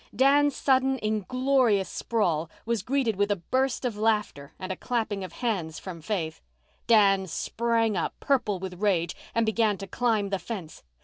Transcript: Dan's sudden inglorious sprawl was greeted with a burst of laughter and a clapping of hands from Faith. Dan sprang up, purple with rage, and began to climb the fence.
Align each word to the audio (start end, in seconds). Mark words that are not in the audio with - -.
Dan's 0.15 0.55
sudden 0.55 0.97
inglorious 1.03 1.87
sprawl 1.87 2.49
was 2.65 2.81
greeted 2.81 3.17
with 3.17 3.29
a 3.29 3.35
burst 3.35 3.85
of 3.85 3.95
laughter 3.99 4.51
and 4.57 4.71
a 4.71 4.75
clapping 4.75 5.23
of 5.23 5.31
hands 5.31 5.77
from 5.77 6.01
Faith. 6.01 6.41
Dan 6.87 7.27
sprang 7.27 7.95
up, 7.95 8.15
purple 8.19 8.57
with 8.57 8.81
rage, 8.81 9.15
and 9.35 9.45
began 9.45 9.77
to 9.77 9.85
climb 9.85 10.29
the 10.29 10.39
fence. 10.39 10.81